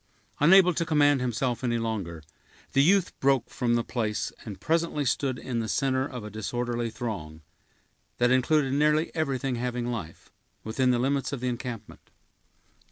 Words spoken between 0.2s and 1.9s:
Unable to command himself any